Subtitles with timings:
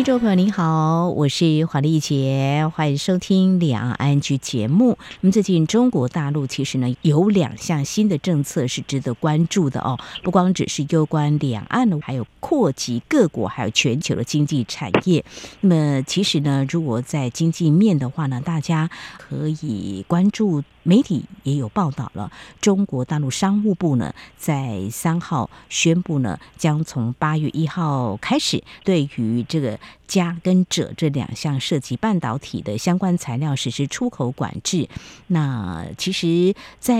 [0.00, 4.96] 听众朋友您好，我是黄丽杰，欢迎收听《两岸局》节目。
[5.20, 15.22] 那么最近中国大陆其实呢有两项新的政策是值得关注的哦，不光只是攸关两岸的，还有扩及各国，还有全球的经济产业。
[15.60, 20.64] 那么其实呢，如果在经济面的话呢，大家可以关注。
[20.90, 34.88] 媒体也有报道了，中国大陆商务部呢，在三号宣布呢，将从八月一号开始，对于这个“加”跟“者”这两项涉及半导体的相关材料实施出口管制。
[35.28, 36.98] 那其实，在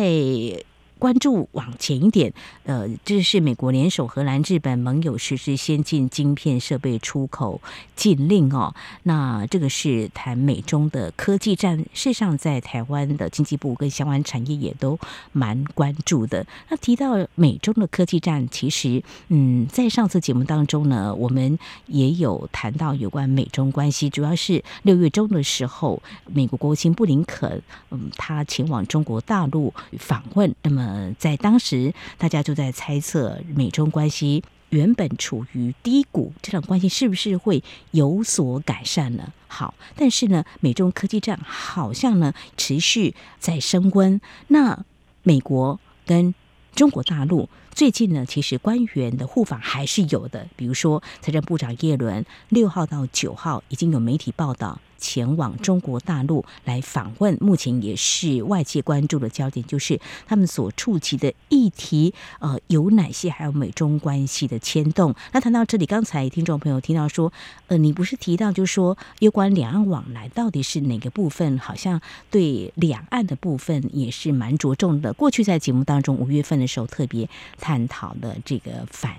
[1.00, 2.30] 关注往前一点，
[2.64, 7.58] 呃，这是美国联手荷兰、日本盟友实施先进晶片设备出口
[7.96, 8.74] 禁令哦。
[9.04, 14.98] 那这个是谈美中的科技战，事实上在台湾的经济部跟相关产业也都
[15.32, 16.46] 蛮关注的。
[16.68, 30.89] 那提到美中的科技战，其实嗯，在上次节目当中呢，我们也有谈到有关美中关系，主要是六月中的时候，美国国务卿布林肯嗯，他前往中国大陆访问，那么。
[30.90, 39.32] 呃，在当时，大家就在猜测美中关系原本处于低谷，这种关系是不是会有所改善呢？
[39.46, 44.20] 好，但是呢，美中科技战好像呢持续在升温。
[44.48, 44.84] 那
[45.22, 46.34] 美国跟
[46.74, 54.80] 中国大陆最近呢，其实官员的互访还是有的，比如说财政部长叶伦六号到九号已经有媒体报道。
[55.00, 63.30] 前往中国大陆来访问，目前也是外界关注的焦点，就是他们所触及的议题，呃，有哪些？
[63.30, 65.14] 还有美中关系的牵动。
[65.32, 67.32] 那谈到这里，刚才听众朋友听到说，
[67.68, 71.58] 呃，你不是提到，就是说有关两岸往来到底是哪个部分？
[71.58, 75.12] 好像对两岸的部分也是蛮着重的。
[75.14, 77.28] 过去在节目当中，五月份的时候特别
[77.58, 79.16] 探讨的这个反。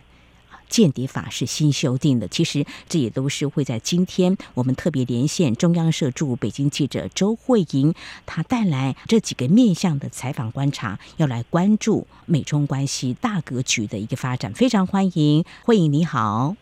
[0.71, 7.93] 间谍法是新修订的，其实这也都是会在今天我们特别连线中央社驻北京记者周慧莹，
[8.25, 14.53] 她带来这几个面向的采访观察，要来关注美中关系大格局的一个发展。
[14.53, 16.55] 非常欢迎慧莹，你好，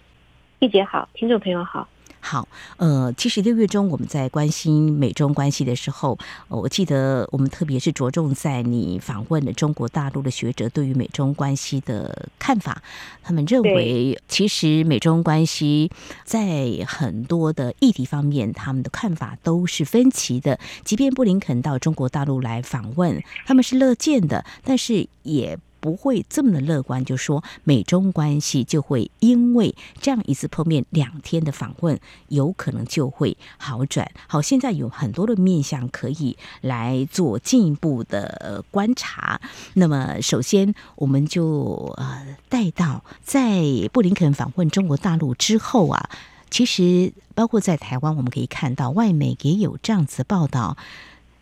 [0.57, 1.87] 丽姐好，听众朋友好。
[2.21, 2.47] 好，
[2.77, 12.83] 呃，其实六月中我们在关心美中关系的时候，我记得我们特别是着重在你访问的中国大陆的学者对于美中关系的看法。
[13.23, 15.89] 他们认为，其实美中关系
[16.25, 20.59] 在很多的议题方面，他们的看法都是分歧的。
[20.83, 25.57] 即便布林肯到中国大陆来访问，他们是乐见的，但是也。
[25.79, 34.11] 不会这么的乐观，就说美中关系就会因为这样一次碰面两天的访问，有可能就会好转。
[34.27, 39.39] 好，现在有很多的面向可以来做进一步的观察。
[39.73, 43.61] 那么，首先我们就呃带到在
[43.93, 46.09] 布林肯访问中国大陆之后啊，
[46.49, 50.77] 其实包括在台湾，我们可以看到外媒也有这样子报道，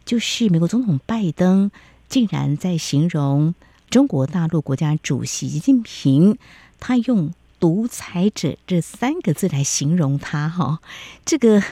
[0.06, 1.72] 就是美国总统拜登
[2.08, 3.56] 竟然在形容。
[3.90, 6.38] 中国大陆国家主席习近平，
[6.78, 10.80] 他用“独裁者”这三个字来形容他，哈，
[11.24, 11.64] 这个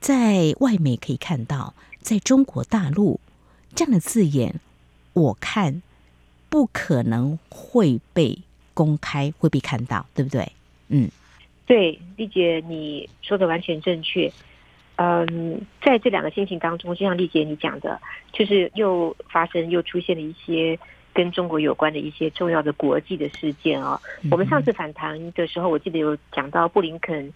[0.00, 3.20] 在外媒可以看到，在中国大陆
[3.74, 4.58] 这样的字眼，
[5.12, 5.82] 我看
[6.48, 8.38] 不可能会被
[8.72, 10.50] 公开，会被看到，对不对？
[10.88, 11.10] 嗯，
[11.66, 14.32] 对，丽姐你说的完全正确。
[14.96, 18.00] 嗯，在这两个心情当中，就像丽姐你讲的，
[18.32, 20.78] 就是又发生又出现了一些。
[21.16, 23.98] 跟中国有关的一些重要的国际的事件啊，
[24.30, 27.32] 我们上次访谈的时候，我记得有讲到布林肯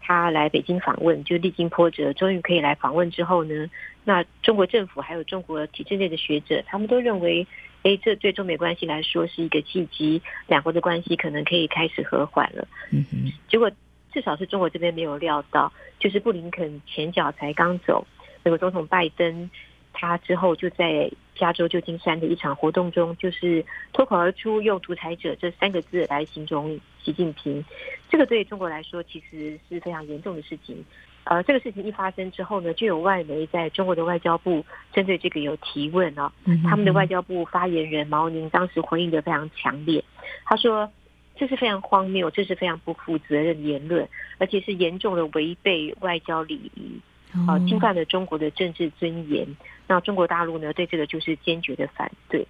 [0.00, 3.70] 他来北京访问，就历经波折，终于可以来访问之后呢，
[4.02, 7.46] 那中国政府还有中国体制内的学者，他们都认为，
[7.84, 12.66] 哎，这对中美关系来说是一个契机，两国的关系可能可以开始和缓了。
[12.90, 13.70] 嗯嗯，结果
[14.12, 18.04] 至少是中国这边没有料到，就是布林肯前脚才刚走，
[18.42, 19.48] 美国总统拜登。
[19.92, 21.10] 他之后就在
[21.40, 23.64] 加州旧金山的一场活动中，就是
[23.94, 27.64] 脱口而出用“独裁者”这三个字来形容习近平。
[28.10, 30.84] 这个对中国来说其实是非常严重的事情。
[31.24, 36.30] 呃，这个事情一发生之后呢，就有外媒在中国的外交部针对这个有提问啊。
[36.68, 40.04] 他们的外交部发言人毛宁当时回应的非常强烈，
[40.44, 40.90] 他说
[41.36, 44.06] ：“这是非常荒谬，这是非常不负责任的言论，
[44.38, 47.00] 而且是严重的违背外交礼仪。”
[47.46, 49.46] 啊，侵犯了中国的政治尊严。
[49.86, 52.46] 那中国大陆呢，对这个就是坚决的反对。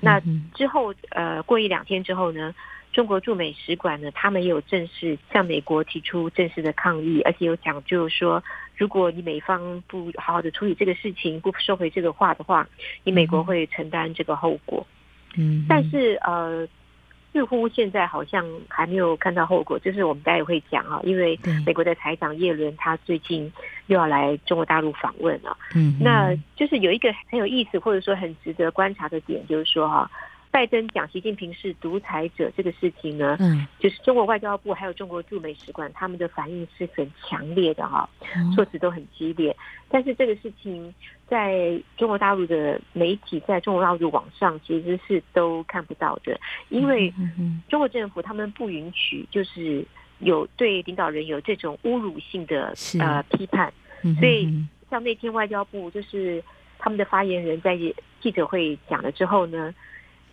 [0.00, 0.20] 那
[0.54, 2.54] 之后，呃，过一两天之后呢，
[2.92, 8.42] 中国驻美使馆呢，他们也有正式向美国提出正式的抗议，而且有讲就是说，
[8.76, 12.68] 如果你美方不好好的处理这个事情，不收回这个话的话，
[13.04, 14.86] 你美国会承担这个后果。
[15.36, 16.66] 嗯，但是呃。
[17.34, 21.36] 似乎现在好像还没有看到后果，就是我们待会会讲啊，因为
[21.66, 23.52] 美国的财长耶伦他最近
[23.88, 30.08] 又要来中国大陆访问了，嗯，那就是有一个很有意思或者说很值得观察的点，就是说哈。
[30.54, 38.08] 拜登讲习近平是独裁者这个事情呢，嗯，就是中国外交部还有中国驻美使馆他们的反应是很强烈的哈，
[38.54, 39.54] 措辞都很激烈。
[39.88, 40.94] 但是这个事情
[41.26, 47.12] 在中国大陆的媒体，在中国大陆的网上其实是都看不到的，因为
[47.68, 49.84] 中国政府他们不允许就是
[50.20, 53.72] 有对领导人有这种侮辱性的呃批判，
[54.20, 54.48] 所以
[54.88, 56.40] 像那天外交部就是
[56.78, 57.76] 他们的发言人在
[58.20, 59.74] 记者会讲了之后呢。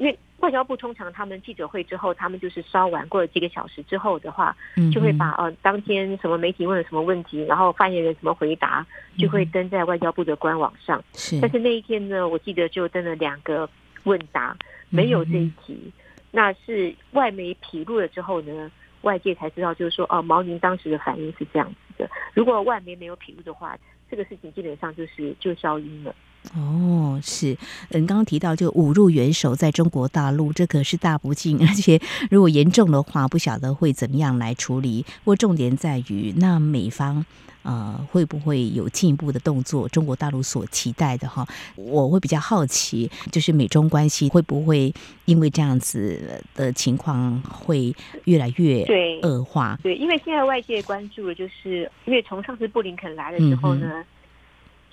[0.02, 4.58] 因为外交部通常他们记者会之后，他们就是稍晚过了几个小时之后的话，
[4.92, 8.84] 就会把呃当天什么媒体问了什么问题，然后发言人怎么回答，
[9.16, 11.04] 就会登在外交部的官网上。
[11.14, 13.70] 是，但是那一天呢，我记得就登了两个
[14.06, 14.58] 问答，
[14.90, 15.92] 没有这一题。
[16.32, 18.72] 那是外媒披露了之后呢，
[19.02, 22.10] 外界才知道，就是说哦，毛宁当时的反应是这样子的。
[22.34, 23.78] 如果外媒没有披露的话，
[24.10, 26.16] 这个事情基本上就是就消音了。
[26.56, 27.56] 哦，是，
[27.92, 32.02] 嗯，刚刚提到就五入元首在中国大陆，这可是大不敬，而且
[32.32, 35.04] 如果严重的话，不晓得会怎么样来处理。
[35.24, 37.24] 不过重点在于，那美方
[37.62, 39.88] 呃会不会有进一步的动作？
[39.88, 44.92] 中国大陆所期待的哈，我会比较好奇，就是美中关系会不会
[45.26, 47.96] 因为这样子的情况会
[48.26, 48.84] 越来越
[49.22, 49.78] 恶化？
[49.84, 53.88] 对，对，因为现在外界关注的就是因为从上次布林肯来了之后呢。
[53.94, 54.06] 嗯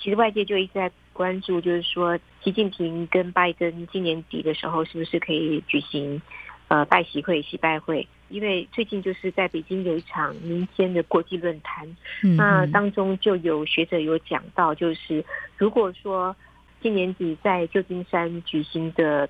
[0.01, 0.89] 其实外界就一直在
[1.19, 6.23] 关注，就是说，习近平跟拜登今年底的时候是不是可以举行
[6.69, 8.07] 呃拜习会、习拜会？
[8.29, 11.97] 因为最近就是在北京有一场民间的国际论坛，
[12.37, 15.25] 那当中就有学者有讲到，就是
[15.57, 16.37] 如果说
[16.81, 19.29] 今年底在旧金山举行的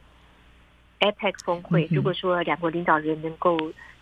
[1.01, 3.57] APEC 峰会，如果说两国领导人能够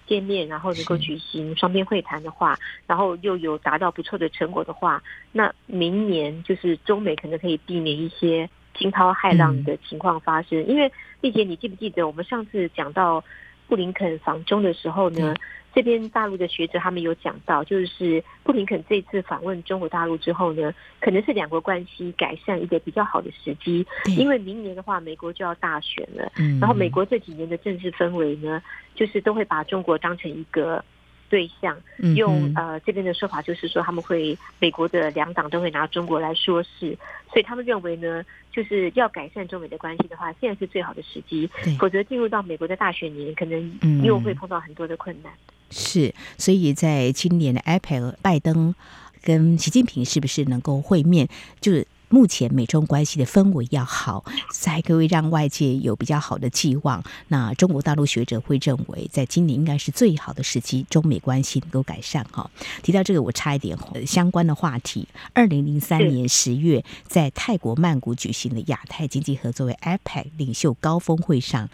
[0.07, 2.57] 见面，然后能够举行双边会谈的话，
[2.87, 10.61] 然后又有达到不错的成果的话，那明年就是中美可能可以避免一些惊涛骇浪的情况发生。
[10.61, 13.23] 嗯、因为丽姐，你记不记得我们上次讲到
[13.69, 15.33] 布林肯访中的时候呢？
[15.33, 15.37] 嗯
[15.77, 20.73] 这边大陆的学者他们有讲到，就是布林肯这次访问中国大陆之后呢，
[21.03, 23.87] 可能是两国关系改善一个比较好的时机，
[24.17, 28.63] 因为明年的话，美国就要大选了，然后美国这几年的政治氛围呢，
[28.95, 30.83] 就是都会把中国当成一个。
[31.29, 31.77] 对象。
[32.15, 36.97] 用呃这边的说法就是说他们会美国的两党都会拿中国来说事，
[37.33, 45.33] 所以他们认为呢，就是要改善中美的关系的话，现在是最好的时机，否则进入到美国的大选年，可能又会碰到很多的困难。
[45.71, 48.75] 是，所以在今年的 APEC，拜登
[49.23, 51.29] 跟习近平是不是能够会面，
[51.61, 51.87] 就是。
[52.09, 57.03] 目前美中关系的氛围要好，才可以让外界有比较好的寄望。
[57.29, 62.25] 那中国大陆学者会认为，在今年应该是最好的时机，中美关系能够改善。
[62.31, 62.49] 哈，
[62.83, 63.77] 提到这个，我差一点
[64.07, 65.09] 相关的话题。
[65.33, 71.69] 二零零三年十月，在泰国曼谷举行的亚太经济合作为 APEC 领袖高峰会上。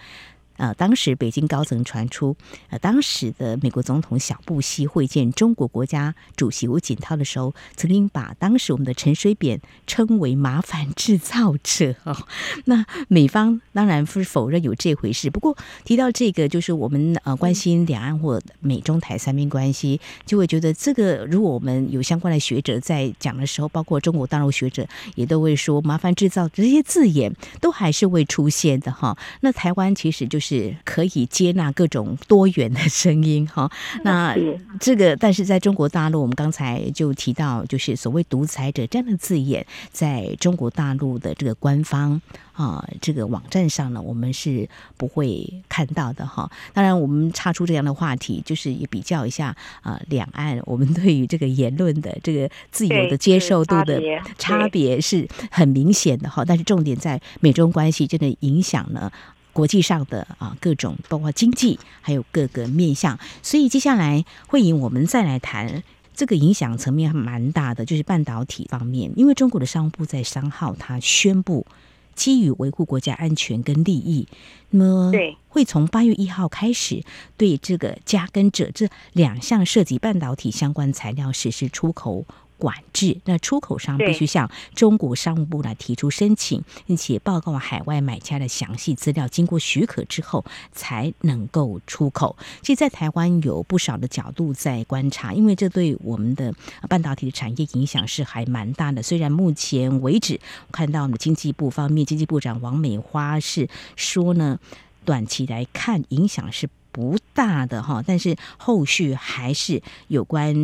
[0.63, 2.37] 呃，当时北京高层传出，
[2.71, 12.17] 呃，当时的美国总统小布希会见中国国家主席吴锦涛的时候，曾经把当时我们的陈水扁称为麻烦制造者哦。
[12.67, 29.19] 那美方当然不是否认有这回事，不过提到这个，就是我们呃关心两岸或美中台三边关系，就会觉得这个如果我们有相关的学者在讲的时候，包括中国大陆学者也都会说麻烦制造这些字眼都还是会出现的哈。
[29.41, 30.52] 那台湾其实就是。
[30.53, 33.71] 是可以接纳各种多元的声音哈。
[34.05, 34.37] 那
[34.79, 42.21] 这个，但是在中国大陆，我们刚才就提到，就是所谓独裁者这样的字眼，在中国大陆的这个官方
[42.53, 44.69] 啊这个网站上呢，我们是
[44.99, 46.51] 不会看到的哈。
[46.75, 54.01] 当然，我们插出这样的话题，就是也比较一下啊，两岸我们对于这个言论的这个自由的接受度的
[54.37, 56.45] 差别是很明显的哈。
[56.45, 59.11] 但是重点在美中关系真的影响呢。
[59.53, 65.83] 国际上的啊各种，包括经济，还有各个面向，所以接下来会以我们再来谈
[66.15, 69.13] 这个影响层面还蛮大的，就是半导体方面。
[69.17, 71.67] 因为中国的商务部在三号，他宣布
[72.15, 74.29] 基于维护国家安全跟利益，
[74.71, 75.13] 那么
[75.49, 77.03] 会从八月一号开始
[77.37, 82.27] 对这个加跟者这两项涉及半导体相关材料实施出口
[82.63, 92.37] 管制，那出口商必须向中国商务部来提出申请，并且报告海外买家的详细资料，经过许可之后才能够出口。
[92.63, 96.55] 其实，在台湾有不少的角度在观察，因为这对我们的
[96.89, 99.03] 半导体的产业影响是还蛮大的。
[99.03, 100.39] 虽然目前为止，
[100.71, 104.61] 看到我们的经济部方面，经济部长王美花是说呢，
[105.05, 110.55] 短期来看影响是不大的哈，但是后续还是有关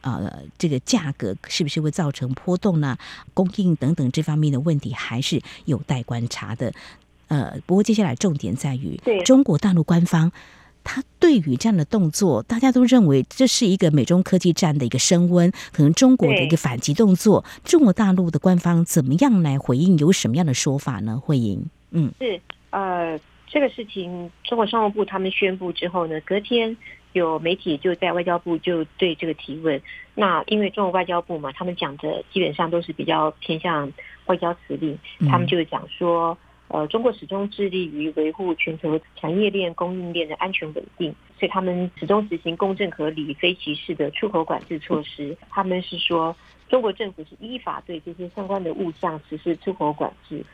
[0.00, 2.98] 呃这个价格是不是会造成波动呢？
[3.32, 6.72] 供应等等这方面的问题还是有待观察的。
[7.28, 10.32] 呃，不过接下来重点在于中国大陆官方，
[10.82, 19.96] 他对于这样的动作，大家都认为这是一个美中科技战的一个升温，可能中国的一个反击动作，中国大陆的官方怎么样来回应？
[19.98, 21.20] 有什么样的说法呢？
[21.20, 22.40] 慧莹，嗯，是
[22.70, 23.18] 呃。
[23.46, 26.76] 这个事情，中国商务部他们宣布之后呢，隔天
[27.12, 29.80] 有媒体就在外交部就对这个提问。
[30.14, 33.92] 那因为中国外交部嘛，他们讲的基本上都是比较偏向
[34.26, 34.98] 外交辞令，
[35.30, 36.36] 他们就讲说，
[36.68, 45.36] 呃，中国始终致力于维护全球产业链、供应链的安全稳定，所以他们始终执行公正合理、非歧视的出口管制措施。
[45.50, 46.34] 他们是说，
[46.68, 50.44] 中国政府是依法对这些相关的物项实施出口管制。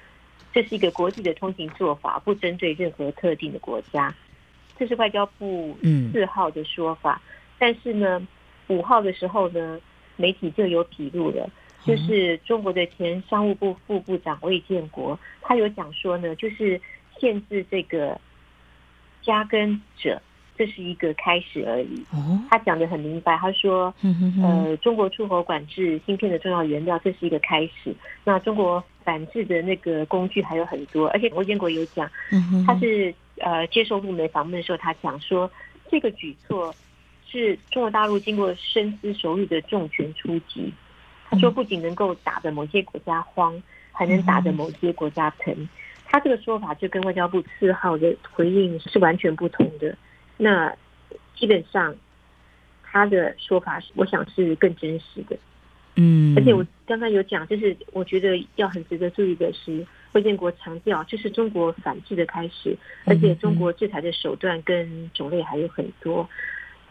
[0.52, 4.14] 这是一个国际的通行做法，不针对任何特定的国家。
[4.78, 5.76] 这是外交部
[6.12, 7.20] 四号的说法。
[7.24, 7.28] 嗯、
[7.58, 8.26] 但是呢，
[8.68, 9.80] 五号的时候呢，
[10.16, 11.48] 媒体就有披露了，
[11.84, 16.80] 就是中国的前商务部副部长魏建国，他有讲说呢，就是
[17.18, 18.20] 限制这个
[19.22, 20.20] 加跟者。
[20.62, 22.04] 这是一个开始而已。
[22.48, 23.92] 他讲的很明白，他说
[24.40, 27.92] ：“呃，中国出口管制芯片的重要原料，这是一个开始。
[28.22, 32.08] 那中国反制的那个工具还有很多，而且魏建国有讲，
[32.64, 35.50] 他是呃接受路媒访问的时候，他讲说
[35.90, 36.72] 这个举措
[37.26, 40.72] 是中国大陆经过深思熟虑的重拳出击。
[41.28, 45.68] 他说不仅能够打得某些国家慌，还能打得某些国家疼。
[46.06, 49.92] 他这个说法就跟外交部四号的回应是完全不同的。”
[50.42, 50.74] 那
[51.36, 51.94] 基本上，
[52.82, 55.36] 他的说法是，我想是更真实的。
[55.94, 66.28] 嗯，而且我刚刚有讲，就是我觉得要很值得注意的是，魏建国强调，这是中国反制的开始，而且中国制裁的手段跟种类还有很多。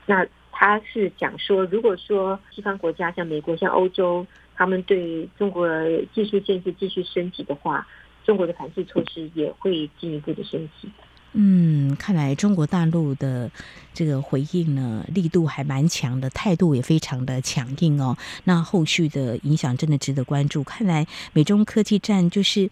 [0.06, 5.68] 那他是讲说，如果说西方国家像美国、像欧洲，他们对中国
[6.14, 7.86] 技术建设继续升级的话，
[8.24, 10.90] 中国的反制措施也会进一步的升级。
[11.34, 13.50] 嗯，看来中国大陆的
[13.94, 18.18] 这个回应呢，力度还蛮强的，态度也非常的强硬哦。
[18.44, 20.64] 那后续的影响真的值得关注。
[20.64, 22.70] 看来美中科技战就是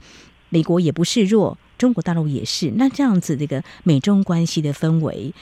[0.50, 2.74] 美国也不示弱，中国大陆也是。
[2.76, 5.34] 那这样子这个美中关系的氛围。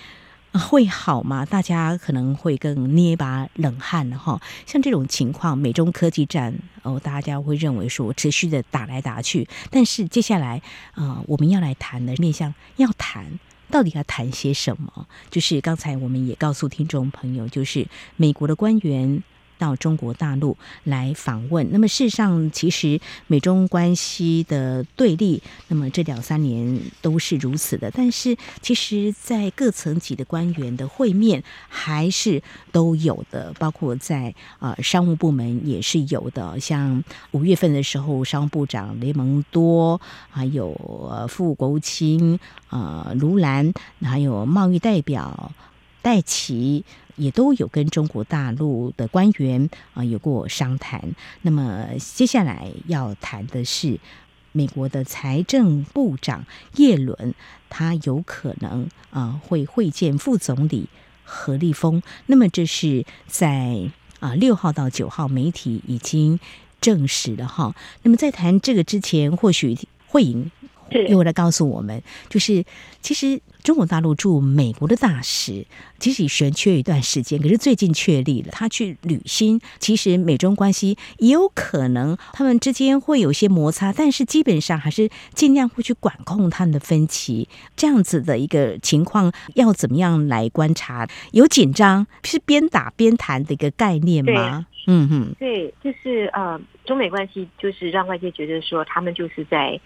[0.58, 1.46] 会好吗？
[1.46, 4.42] 大家可能会更捏一把冷汗哈。
[4.66, 9.48] 像这种情况，美中科技战哦，大家会认为说持续的打来打去。
[9.70, 10.62] 但是接下来
[10.94, 15.08] 啊、我们要来谈的面向要谈，到底要谈些什么？
[15.30, 19.24] 就是刚才我们也告诉听众朋友，就是美国的官员。
[19.58, 27.92] 到中国大陆来访问，那么事实上，其实美中关系的对立，那么这两三年都是如此的。
[27.92, 36.60] 但是，其实，在各层级的官员的会面还是都有的，包括在呃商务部门也是有的。
[36.60, 40.00] 像五月份的时候，商务部长雷蒙多，
[40.30, 45.52] 还有副国务卿呃卢兰，还有贸易代表
[46.02, 46.86] 戴琪。
[47.18, 51.14] 也都有跟中国大陆的官员啊有过商谈。
[51.42, 54.00] 那么接下来要谈的是
[54.54, 56.46] 美国的财政部长
[56.78, 57.36] 耶伦，
[57.70, 60.88] 他有可能啊会会见副总理
[61.24, 62.02] 何立峰。
[62.28, 66.40] 那么这是在啊六号到九号，媒体已经
[66.80, 67.76] 证实了哈。
[68.04, 70.50] 那么在谈这个之前，或许会赢
[70.92, 72.64] 又来告诉我们，就是
[73.02, 73.42] 其实。
[73.64, 75.66] 中国大陆驻美国的大使
[76.00, 79.60] 其实已悬缺一段时间，可是最近确立了他去履新。
[79.78, 87.50] 其实美中关系也有可能他们之间会有些摩擦，但是基本上还是尽量会去管控他们的分歧。
[87.76, 91.06] 这样子的一个情况要怎么样来观察？
[91.34, 94.66] 有紧张是边打边谈的一个概念吗？
[94.86, 99.78] 嗯嗯，对，就是呃，中美关系就是让外界觉得说他们就是在。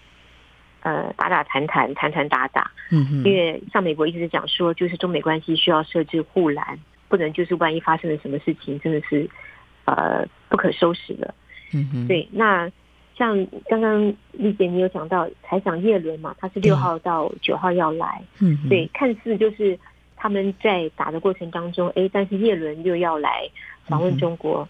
[0.82, 2.70] 呃，打打谈谈，谈谈打打。
[2.90, 9.28] 嗯嗯，因为像美国一直讲说，就是中美关系需要设置护栏，不能就是万一发生了什么事情，真的是
[9.84, 11.32] 呃不可收拾的。
[11.72, 12.28] 嗯嗯，对。
[12.32, 12.70] 那
[13.16, 18.20] 像刚刚丽姐你有讲到财长叶伦嘛，他是六号到九号要来。
[18.40, 19.78] 嗯，对，看似就是
[20.16, 23.48] 他们在打的过程当中，哎，但是叶伦又要来
[23.86, 24.68] 访问中国。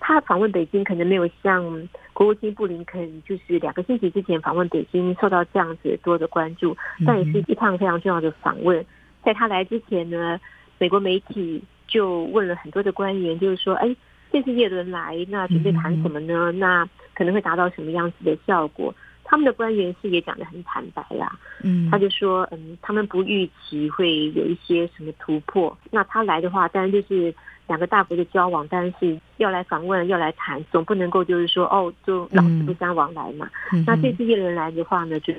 [0.00, 6.76] 他访问北京可能没有像国务卿布林肯，就是两个星期之前访问北京受到这样子多的关注，
[7.06, 8.84] 但也是一趟非常重要的访问。
[9.22, 10.40] 在他来之前呢，
[10.78, 13.94] 美国媒体就问了很多的官员，就是说，哎，
[14.32, 16.50] 这次叶伦来，那准备谈什么呢？
[16.52, 18.94] 那可能会达到什么样子的效果？
[19.22, 25.76] 他们的官员是也讲得很坦白啦，嗯，他就说，嗯，他们不预期会有一些什么突破。
[25.92, 27.32] 那他来的话，当然就是
[27.70, 33.48] 两个大国的交往，当然是要来访问，要来谈，总不能够就是说，哦，就老死不相往来嘛。
[33.72, 35.32] 嗯、那这次一轮来的话呢，就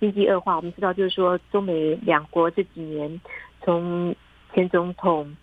[0.00, 0.56] 经济恶化。
[0.56, 3.20] 我们知道，就是说中美两国这几年，
[3.62, 4.12] 从
[4.52, 5.36] 前总统。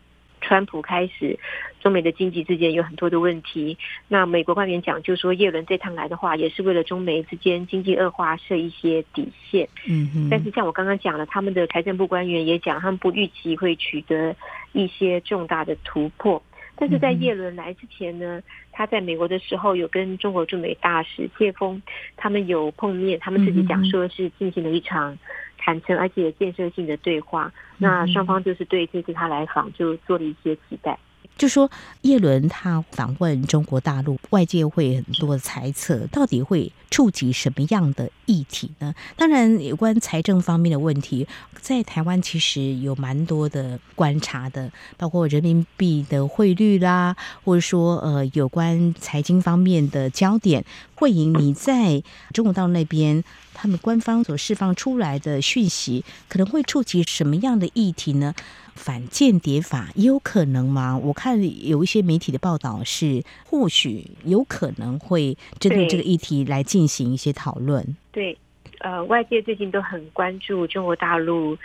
[0.43, 1.39] 川普开始，
[1.79, 3.77] 中美的经济之间有很多的问题。
[4.09, 9.67] 那美国官员讲，就说叶伦这趟来的话，也是为了中美之间经济恶化设一些底线。
[9.88, 10.27] 嗯嗯。
[10.29, 14.35] 但是像我刚刚讲了，他们的财政部官员也讲，他们不预期会取得
[14.73, 16.43] 一些重大的突破。
[16.75, 21.81] 但是在叶伦来之前呢，他在美国的时候有跟中国驻美大使谢峰
[22.17, 25.17] 他们有碰面，他们自己讲说是进行了一场。
[25.63, 31.00] 坦诚而且建设性的对话，那双方就是对这次他来访就做了一些期待。
[31.38, 31.70] 就说
[32.02, 38.94] 叶伦他访问中国大陆，外界会很多的猜测，到底会触及什么样的议题呢？
[39.18, 41.28] 当然，有关财政方面的问题，
[41.60, 50.63] 在台湾其实有蛮多的观察的，包括人民币的汇率啦，或者说呃有关财经方面的焦点。
[50.96, 53.22] 慧颖，你在中国大陆那边，
[53.54, 58.34] 他们官方所释放出来的讯息，可能会触及什么样的议题呢？
[58.75, 60.98] 反间谍法也有可能吗？
[60.98, 67.96] 我看有一些媒体的报道是，或许有可能会针对这个议题来进行一些讨论。
[68.12, 68.38] 对，
[68.80, 71.58] 呃，外界最近都很关注中国大陆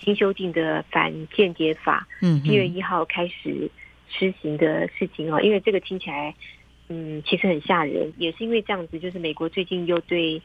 [0.00, 3.70] 新修订的反间谍法，嗯，一月一号开始
[4.08, 6.34] 施行的事情哦，因为这个听起来，
[6.88, 10.40] 嗯，其实很吓人，也是因为这样子，就是美国最近又对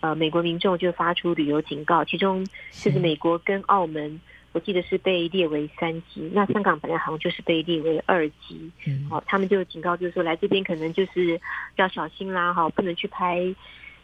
[0.00, 4.20] 呃美国民众就发出旅游警告，其中就是美国跟澳门。
[4.52, 8.68] 我记得是被列为三级，那香港本来好像就是被列为二级，
[9.08, 11.40] 哦，他们就警告，就是说来这边可能就是
[11.76, 13.54] 要小心啦，哈，不能去拍，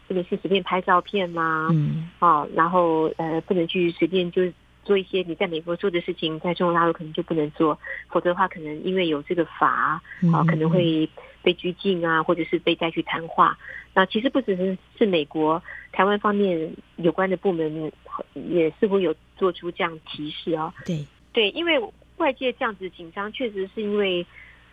[0.07, 4.43] 不能去随便拍照片啦，嗯，啊，然后呃，不能去随便就
[4.85, 7.77] 做一些你在美国做的事情，在中国大陆可能就不能做，
[8.09, 10.01] 否则的话，可能因为有这个法
[10.33, 11.11] 啊，可能会
[11.43, 13.59] 被拘禁啊，或者是被带去谈话。
[13.95, 17.91] 那其实不只是是美国，台湾方面有关的部门
[18.35, 19.13] 也似乎有。
[19.37, 21.79] 做出这样提示哦，对对，因为
[22.17, 24.27] 外界这样子紧张，确实是因为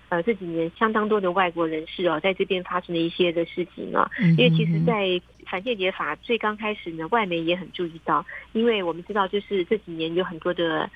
[0.10, 4.10] 呃这几年相当多的外国人士哦，在这边发生了一些的事情啊。
[4.18, 10.90] 因为其实，在反间谍法最刚开始呢，外媒也很注意到，因为我们知道，就是这几年有很多的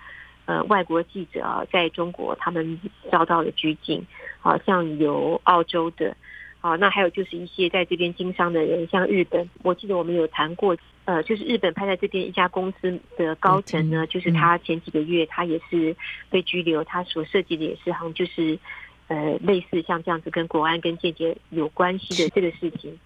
[0.45, 2.79] 呃外国记者啊，在中国他们
[3.11, 4.05] 遭到了拘禁，
[4.39, 6.15] 好像有澳洲的。
[6.59, 10.75] 啊，那还有就是一些在这边经商的人，像日本，我记得我们有谈过，
[11.07, 15.95] 呃，就是日本派在这边一家公司的高层呢，就是他前几个月他也是
[16.29, 18.59] 被拘留，他所涉及的也是好像就是
[19.07, 22.99] 呃类似像这样子跟国安跟间谍有关系的这个事情，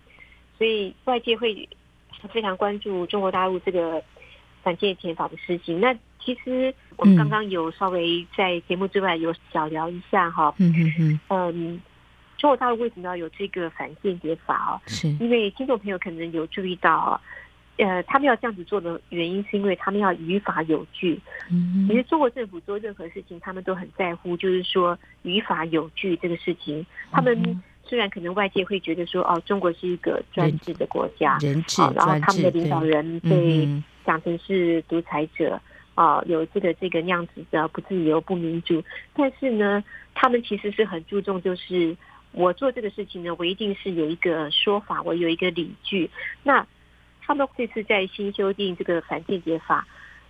[0.57, 1.69] 所以外界会
[2.33, 4.03] 非常关注中国大陆这个
[4.63, 5.79] 反间谍法的事情。
[5.79, 11.81] 那其实我们刚刚有稍微在节目之外有小聊一下哈，嗯嗯嗯，嗯。
[12.39, 14.81] 中国大陆为什么要有这个反间谍法哦？
[14.87, 17.21] 是因为听众朋友可能有注意到，
[17.77, 21.19] 呃，他们要这样子做的原因，是因为他们要于法有据。
[21.49, 26.85] 嗯，其实中国政府做任何事情，他们都很在乎，就是说于法有据这个事情。
[27.11, 33.67] 他们虽然可能外界会觉得说，哦，中国是一个专制的国家，人治，然后他们的领导人被
[34.05, 35.59] 讲成是独裁者，
[35.95, 38.83] 啊，有这个这个那样子的不自由、不民主。
[39.13, 41.95] 但是呢，他们其实是很注重，就是。
[42.33, 46.09] 我做这个事情呢，我一定是有一个说法，我有一个理据。
[46.43, 46.65] 那
[47.21, 49.87] 他们这次在新修订这个反间谍法，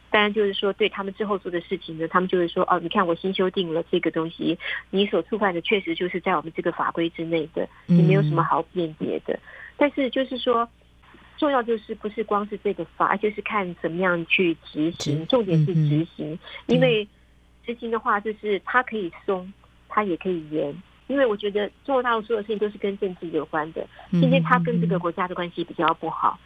[0.10, 9.40] 当然就是说对他们之后做的事情呢，他们就是说哦，你看我新修订了这个东西，你所触犯的确实就是在我们这个法规之内的，你没有什么好辩解的。
[9.78, 10.70] 但是就是说，
[11.38, 17.08] 重要就是不是光是这个法，而就是看怎么样去执行，重点是执行，因为
[17.66, 19.52] 执行的话就是它可以松，
[19.88, 20.76] 它也可以严。
[21.08, 23.86] 因为我觉得中国大陆所有事情都是跟政治有关的。
[24.12, 26.40] 今天他跟这个国家的关系比较不好，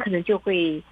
[0.00, 0.82] 可能就会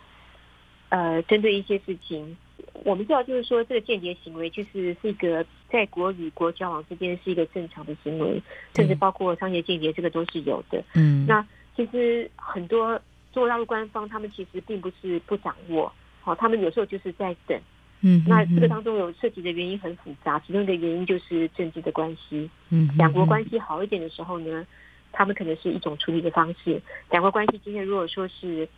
[0.90, 2.36] 呃针对一些事情。
[2.84, 8.40] 我们知道，就是说这个间谍行为，就是是一个在国与国交往之间是一个正常的行为，
[8.74, 10.82] 甚至包括商业间谍，这个都是有的。
[10.94, 11.44] 嗯，那
[11.76, 13.00] 其实很多
[13.32, 17.60] 中国大陆官方他们其实并不是不掌握，好，他们有时候就是在等，
[18.00, 22.48] 嗯，那这个当中有涉及的原因很复杂，其中一个原因就是政治的关系。
[22.70, 24.66] 嗯，两国关系好一点的时候呢，
[25.12, 26.80] 他们可能是一种处理的方式。
[27.10, 28.68] 两国关系今天如果说是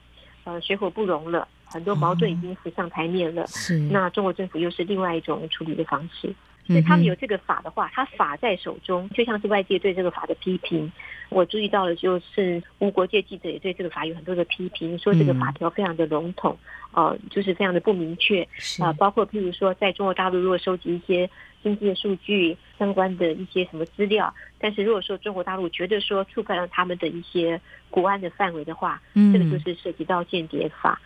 [0.45, 6.35] 呃水火不容了，很多矛盾已经浮上台面了，是那中国政府又是另外一种处理的方式。
[6.67, 10.93] 所以他们有这个法的话，他法在手中，就像是外界对这个法的批评。
[11.29, 16.57] 我注意到了，就是无国界记者也对这个法有很多的批评，说这个法条非常的笼统，
[16.93, 18.43] 呃，就是非常的不明确。
[18.79, 21.29] 啊、呃，包括譬如说，在中国大陆如果收集一些
[21.63, 31.01] 经济的数据相关的一些什么资料，但是如果说中国大陆觉得说触犯了他们的一些国安的范围的话，这个就是涉及到间谍法。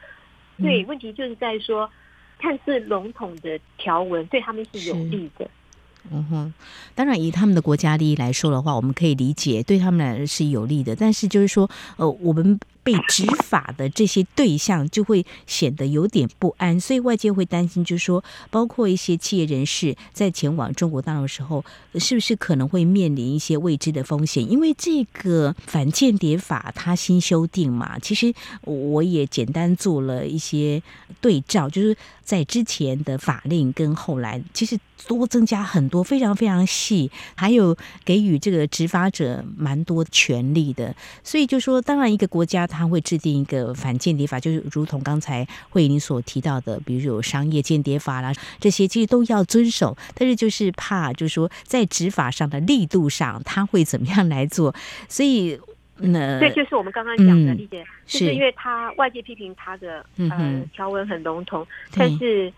[0.58, 1.90] 对，问题就是在说。
[2.36, 5.48] 看似笼统的条文对他们是有利的，
[6.10, 6.52] 嗯哼，
[6.94, 12.58] 当然以他们的国家利益来说的话，我们可以理解对他们来说是有利的，但是就是说，呃，我们。
[12.84, 24.48] 被执法的这些对象就会显得有点不安，所以外界会担心，就是说，包括一些企业人士在前往中国大陆的时候，是不是可能会面临一些未知的风险？
[24.48, 28.32] 因为这个反间谍法它新修订嘛，其实
[28.64, 30.82] 我也简单做了一些
[31.22, 42.68] 对照，就是在之前的法令跟后来，其实多增加很多，非常非常细，还有给予这个执法者蛮多权利的，所以就说，当然一个国家。
[42.74, 49.96] 他会制定一个反间谍法，就是如同刚才慧玲所提到的，比如有商业间谍法啦，这些其实都要遵守。
[50.14, 54.74] 但是就是怕，就是说在执法上的力度上，他会怎么样来做？
[55.08, 55.58] 所以，
[55.98, 61.64] 那对，就是我们刚刚讲的，理解、嗯、是因为他外界批评他的呃条文很笼统，
[61.96, 62.52] 但是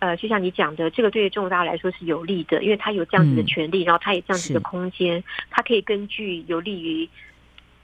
[0.00, 7.08] 呃，就像你讲的，这个对中国大陆来说是有利的，因为他有这样子的权利，嗯、然后他有这样子的空间，他可以根据有利于。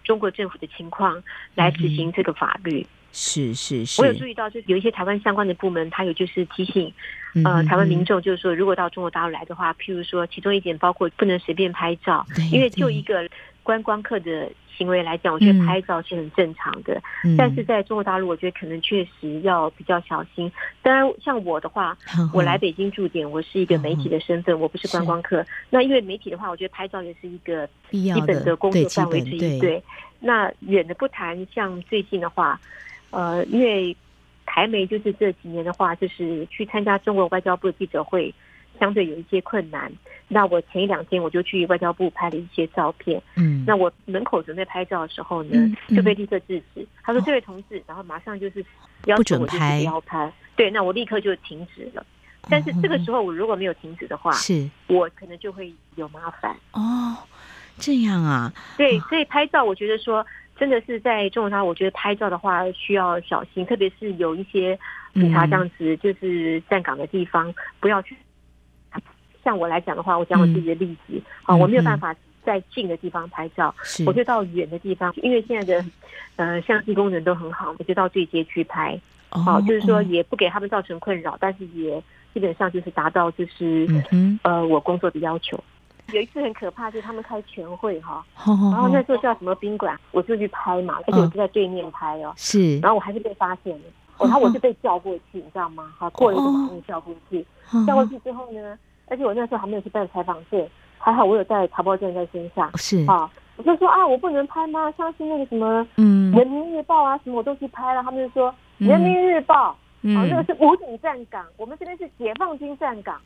[0.06, 1.20] 中国政府的情况
[1.56, 4.00] 来执行这个法律，嗯、是是是。
[4.00, 6.92] 我有注意到，就是有一些台湾相关的部门，他有就是提醒，
[7.44, 13.28] 呃，台湾民众就是说，如果到中国大陆来的话，譬如说，其中一点包括不能随便拍照，因为就一个
[13.66, 17.02] 观光客的行为来讲，我觉得拍照是很正常的。
[17.24, 20.50] 嗯、但是在中国大陆，我觉得可能确实要比较小心。
[20.82, 21.98] 当然，像我的话，
[22.32, 25.44] 我来北京驻点，我是一个媒体的身份，我不是观光客。
[25.68, 29.58] 那因为媒体的话，我觉得拍照也是一个基本的工作范围之一。
[29.58, 29.82] 对。
[30.20, 32.60] 那远的不谈，像最近的话，
[33.10, 33.96] 呃，因为
[34.46, 38.32] 台媒就是这几年的话，就是去参加中国外交部的记者会，
[38.78, 39.92] 相对有一些困难。
[40.28, 46.84] 那我前一两天我就去外交部拍了一些照片，嗯，那我门口准备拍照的时候呢，嗯嗯、就被立刻制止。
[47.02, 48.64] 他说：“这位同志。”然后马上就是
[49.04, 50.32] 要求我就是不要拍。
[50.56, 52.04] 对，那我立刻就停止了。
[52.48, 57.16] 但是这个时候我如果没有停止的话，是我可能就会有麻烦哦。
[57.78, 60.26] 这样啊，对，所以拍照，我觉得说
[60.58, 64.76] 真的是在中国我觉得拍照的话需要小心，特别是有一些
[65.14, 68.16] 警察这样子就是站岗的地方，不要去。
[69.46, 71.22] 像我来讲的话，我讲我自己的例子。
[71.44, 72.12] 啊，我没有办法
[72.44, 73.72] 在近的地方拍照，
[74.04, 75.84] 我就到远的地方，因为现在的
[76.34, 82.02] 呃相机功能都很好，我就到对街去拍，好，就是说也不给他们造成困扰，但是也
[82.34, 83.86] 基本上就是达到就是
[84.42, 85.62] 呃我工作的要求。
[86.12, 93.84] 有一次很可怕，就是他们开全会哈，然后那时候叫什么宾馆，我就去拍嘛，而且我就在对面拍哦，是，然后我还是被发现了，
[94.18, 95.92] 然后我就被叫过去，你知道吗？
[95.98, 97.44] 好，过了一个马路叫过去，
[97.86, 104.92] 叫过去之后呢，而且我那时候还没有去办采访证，还好我有带查报证在身上，是啊，我就说啊，我不能拍吗？
[104.98, 109.76] 像是那个什么，嗯，人民日报啊什么我都去拍了，他们就说人民日报。
[110.14, 113.20] 啊，那个是武警站岗，我们这边是解放军站岗，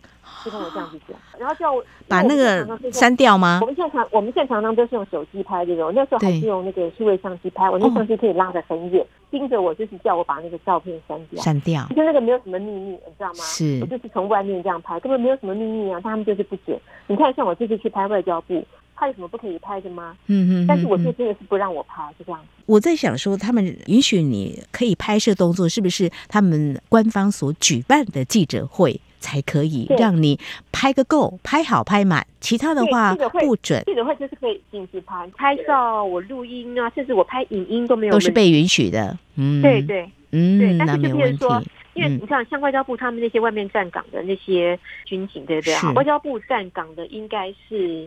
[0.44, 3.58] 就跟我这样子讲，然后叫我把那个删掉吗？
[3.60, 13.34] 我们现场我们现场呢都是用手机拍这种，那时候还是用那个数位相机拍，我那相机可以拉得很远，盯着我就是叫我把那个照片删掉，删掉，就那个没有什么秘密，你知道吗？
[13.34, 16.78] 是，我就是从外面这样拍，根本没有什么秘密啊，他们就是不准。
[17.06, 18.64] 你看，像我这次去拍外交部。
[19.00, 20.14] 他有什么不可以拍的吗？
[20.26, 22.40] 嗯嗯，但是我这真的是不让我拍，是这样。
[22.66, 30.38] 我在想说，他们允许你可以拍摄动作，是不是他们官方所举办的记者会才可以让你
[30.70, 33.82] 拍个够，拍好拍满，其他的话不准。
[33.86, 39.18] 记者会就是可以禁止拍拍照，我录音啊，甚至我拍影音都没有，都是被允许的。
[39.36, 40.78] 嗯，对对，嗯，对。
[40.78, 45.92] 但是就比如说，嗯、因为你看，像外交部他们那些外面站岗的那些军警，对不对？
[45.94, 48.06] 外交部站岗的应该是。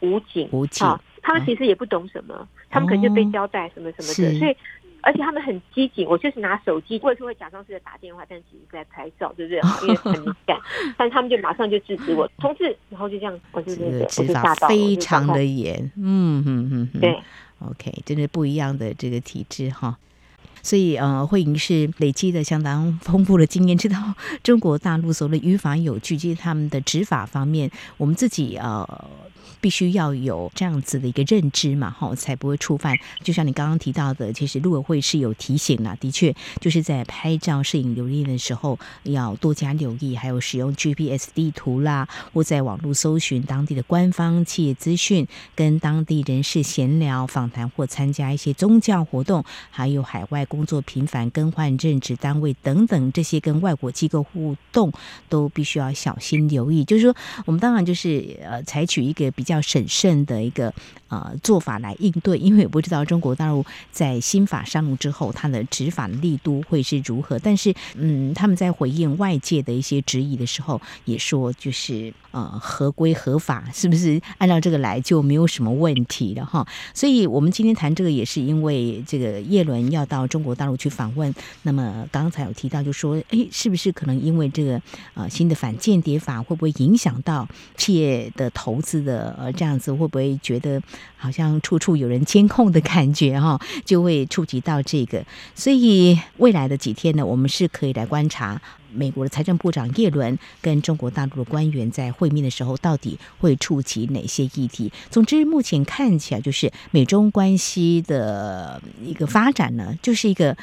[0.00, 0.86] 武警，武警，
[1.22, 4.56] 他们其实也不懂什么，啊、他们可能就被交代什么什么的，哦、所以
[5.02, 9.60] 而且他们很机警，我就是拿手机，或者是会假装是在打电话，但其实在拍照，对不对？
[9.86, 10.58] 因为很敏感，
[10.96, 17.16] 但他们就马上就制止我，同志，然后就这样，我就那个，我就吓到，非常的严，嗯嗯嗯，对
[17.60, 19.96] ，OK，真的不一样的这个体制哈。
[20.62, 23.96] 所以呃，慧颖是累积的相当丰富的经验，知道
[24.42, 28.84] 中国大陆所谓的于法有据，其实他们的执法方面，我们自己呃。
[29.66, 32.96] 必须要有这样子的一个认知嘛，哈，才不会触犯。
[33.24, 45.26] 就像你刚刚提到的，其实陆委会是有提醒了，的确就是在拍照、摄影留念的时候要多加留意，还有使用 GPS 地图啦，或在网络搜寻当地的官方企业资讯，
[45.56, 54.92] 跟当地人士闲聊、访谈或参加一些宗教活动，还有海外工作频繁更换任职单位等等这些跟外国机构互动，
[55.28, 56.84] 都必须要小心留意。
[56.84, 57.12] 就是说，
[57.46, 59.55] 我们当然就是呃，采取一个比较。
[59.56, 60.72] 要审慎的一个
[61.08, 67.38] 呃做法来应对，因为我不知道中国大陆在新法上路之后，它的执法力度会是如何。
[67.38, 76.66] 但是，嗯，他们在回应外界的一些质疑的时候，也说就是呃合规合法，是不是按照这个来就没有什么问题了哈？
[76.92, 81.34] 所以我们今天谈这个，也是因为这个叶伦要到中国大陆去访问。
[81.62, 84.80] 那么刚才有提到，就说哎，是不是可能因为这个
[85.14, 89.45] 呃新的反间谍法，会不会影响到企业的投资的？
[89.52, 90.80] 这样子会不会觉得
[91.16, 93.60] 好像处处有人监控的感觉哈？
[93.84, 98.60] 就会触及到这个，所以未来的几天呢，我们是可以来观察
[98.92, 104.90] 美国的财政部长叶伦跟中国大陆的官员在会面的时候，到底会触及哪些议题。
[105.10, 110.56] 总之，目前看起来就是美中关系的一个发展呢，就是一个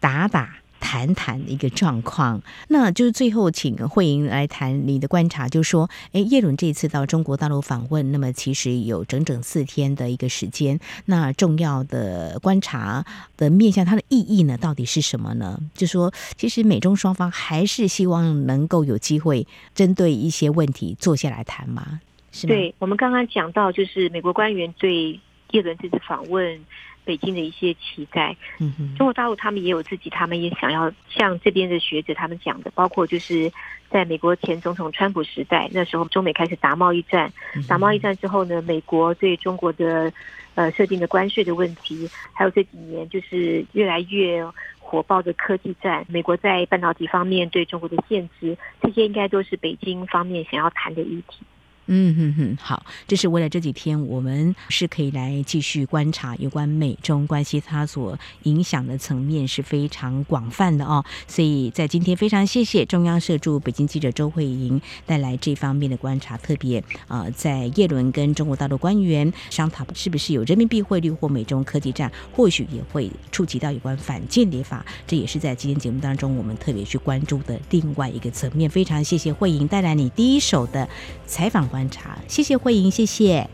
[0.00, 0.56] 打打。
[0.84, 13.02] 谈谈的一个状况，那就是最后请慧莹来谈你的观察，就是说，哎，叶伦这一次到中国大陆访问，那么其实有整整四天的一个时间，那重要的观察
[13.38, 15.58] 的面向，它的意义呢，到底是什么呢？
[15.72, 22.00] 就说，其实美中双方还是希望能够有机会针对一些问题坐下来谈嘛？
[22.30, 22.54] 是吗？
[22.54, 25.18] 对，我们刚刚讲到，就是美国官员对
[25.52, 26.60] 叶伦这次访问。
[27.04, 33.52] 北京的一些期待，嗯哼，中国大陆他们也有自己，他们也想要像这边的学者他们讲的，包括就是
[33.90, 37.32] 在美国前总统川普时代，那时候中美开始打贸易战，
[37.68, 40.12] 打贸易战之后呢，美国对中国的
[40.54, 44.44] 呃设定的关税的问题，还有这几年就是越来越
[44.78, 51.44] 火爆的科技战，美国在半导体方面对中国的限制，这些应该都是北京方面想要谈的议题。
[51.86, 61.04] 嗯哼哼，好，这是为了这几天我们是可以来继续观察有关美中关系，它所影响的层面是非常广泛的哦。
[61.28, 78.70] 所以在今天非常谢谢中央社驻北京记者周慧莹带来这方面的观察，特别呃，在叶伦跟中国大陆官员商讨是不是有人民币汇率或美中科技战，或许也会触及到有关反间谍法，这也是在今天节目当中我们特别去关注的另外一个层面。
[78.70, 80.88] 非常谢谢慧莹带来你第一手的
[81.26, 81.68] 采访。
[81.74, 83.50] 观察，谢谢慧莹，谢谢，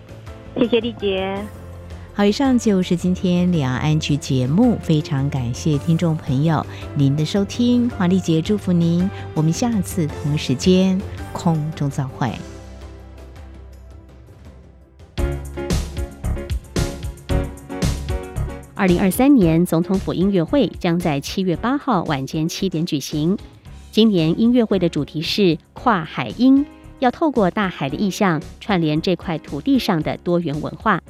[0.54, 1.42] 谢谢丽姐。
[2.12, 11.00] 好，以上就是今天两岸 ING 节目，非常感谢听众朋友您的收听，华丽姐祝福您，我们下次同时间
[11.32, 12.30] 空中再会。
[18.74, 23.38] 二零二三年总统府音乐会将在七月八号晚间七点举行，
[23.90, 26.66] 今年音乐会的主题是跨海音。
[27.00, 31.02] 要透过大海的意象，串联这块土地上的多元文化。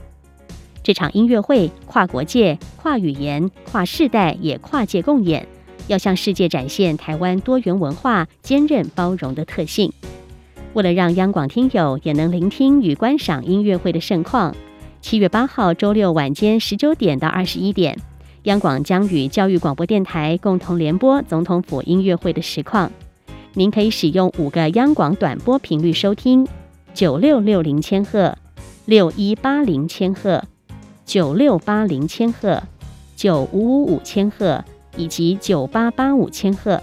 [0.82, 5.46] 这场音乐会跨国界、跨语言、跨世代，也跨界共演，
[5.88, 9.92] 要向世界展现台湾多元文化坚韧包容的特性。
[10.72, 14.54] 为了让央广听友也能聆听与观赏音乐会的盛况，
[15.00, 17.98] 七月八号周六晚间十九点到二十一点，
[18.44, 22.90] 央广将与教育广播电台共同联播总统府音乐会的实况。
[23.54, 26.46] 您可以使用五个央广短波频率收听：
[26.94, 28.36] 九六六零千赫、
[28.84, 30.44] 六一八零千赫、
[31.04, 32.62] 九六八零千赫、
[33.16, 34.64] 九五五五千赫
[34.96, 36.80] 以及九八八五千赫，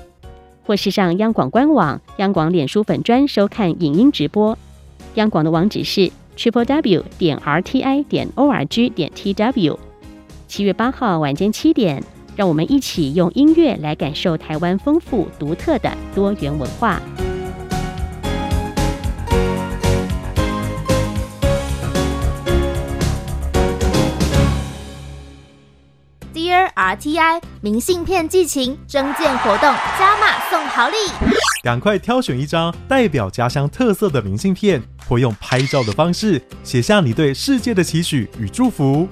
[0.65, 4.57] 或是上央广官网、央广脸书粉专收看影音直播。
[5.15, 9.79] 央广的网址是 triple w 点 r t i 点 o r g 点 t w。
[10.49, 12.03] 七月八号晚间七点。
[12.37, 17.01] 让我们一起用音乐来感受台湾丰富独特的多元文化。
[26.31, 29.61] Dear RTI，明信片寄情征件活动
[29.97, 30.95] 加码送好礼。
[31.63, 39.09] 赶快挑选一张代表家乡特色的明信片，或用拍照的方式写下你对世界的期许与祝福。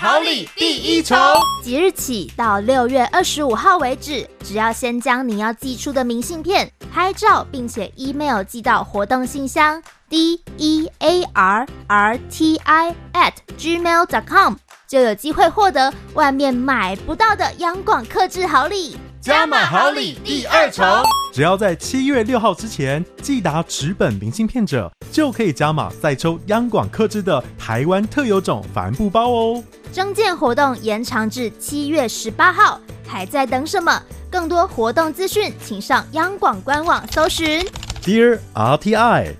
[0.00, 1.18] 好礼第一重，
[1.60, 14.54] 即日起到六月二十五号为止，只要先将你要寄出的明信片拍照，并且 email 寄到活动信箱 d e a r r t i at gmail dot com。
[14.86, 18.96] 就有机会获得外面买不到的央广客制好礼。
[19.20, 20.86] 加码好礼第二重，
[21.32, 29.62] 只要在七月六号之前寄达纸本明信片者，就可以加码再抽央广客制的台湾特有种帆布包哦。
[29.92, 34.00] 征件活动延长至七月十八号，还在等什么？
[34.30, 37.66] 更多活动资讯，请上央广官网搜寻。
[38.04, 39.34] Dear RTI。